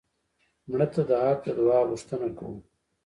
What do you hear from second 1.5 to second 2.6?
دعا غوښتنه کوو